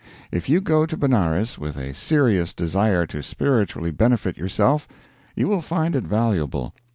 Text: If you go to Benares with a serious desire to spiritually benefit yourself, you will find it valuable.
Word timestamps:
If 0.31 0.49
you 0.49 0.61
go 0.61 0.87
to 0.87 0.97
Benares 0.97 1.59
with 1.59 1.77
a 1.77 1.93
serious 1.93 2.55
desire 2.55 3.05
to 3.05 3.21
spiritually 3.21 3.91
benefit 3.91 4.35
yourself, 4.35 4.87
you 5.35 5.47
will 5.47 5.61
find 5.61 5.95
it 5.95 6.05
valuable. 6.05 6.73